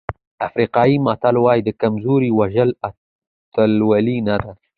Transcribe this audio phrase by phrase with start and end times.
[0.47, 4.51] افریقایي متل وایي د کمزوري وژل اتلولي نه ده.